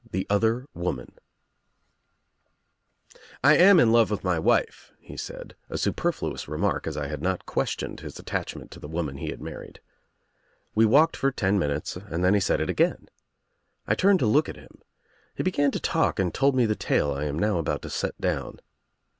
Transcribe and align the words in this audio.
THE 0.09 0.25
OTHER 0.31 0.65
WOMAN 0.73 1.11
i 3.43 3.53
¥ 3.53 3.55
AM 3.59 3.79
in 3.79 3.91
love 3.91 4.09
with 4.09 4.23
my 4.23 4.39
wife," 4.39 4.91
he 4.99 5.15
said— 5.15 5.55
a 5.69 5.77
super 5.77 6.11
flous 6.11 6.47
remark, 6.47 6.87
as 6.87 6.97
I 6.97 7.05
had 7.05 7.21
not 7.21 7.45
questioned 7.45 7.99
his 7.99 8.17
attach' 8.17 8.55
ment 8.55 8.71
to 8.71 8.79
the 8.79 8.87
woman 8.87 9.17
he 9.17 9.29
had 9.29 9.43
married. 9.43 9.79
We 10.73 10.87
walked 10.87 11.15
for 11.15 11.31
ten 11.31 11.59
minutes 11.59 11.97
and 11.97 12.23
then 12.25 12.33
he 12.33 12.39
said 12.39 12.59
it 12.59 12.67
again. 12.71 13.09
I 13.85 13.93
turned 13.93 14.17
to 14.21 14.25
look 14.25 14.49
at 14.49 14.55
him. 14.57 14.81
He 15.35 15.43
began 15.43 15.69
to 15.69 15.79
talk 15.79 16.17
and 16.17 16.33
told 16.33 16.55
me 16.55 16.65
the 16.65 16.75
tale 16.75 17.11
I 17.11 17.25
am 17.25 17.37
now 17.37 17.59
about 17.59 17.83
to 17.83 17.89
set 17.91 18.19
down. 18.19 18.59